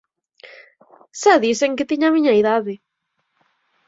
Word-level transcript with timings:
Xa 1.21 1.33
dixen 1.43 1.71
que 1.77 1.89
tiña 1.89 2.07
a 2.09 2.13
miña 2.15 2.37
idade. 2.41 2.73